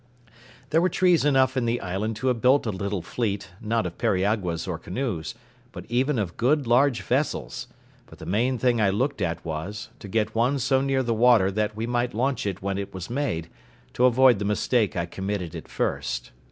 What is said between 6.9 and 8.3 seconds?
vessels; but the